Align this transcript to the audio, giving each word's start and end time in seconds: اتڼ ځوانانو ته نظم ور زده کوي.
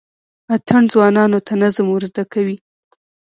اتڼ 0.53 0.81
ځوانانو 0.91 1.39
ته 1.47 1.53
نظم 1.63 1.85
ور 1.89 2.03
زده 2.11 2.23
کوي. 2.33 2.57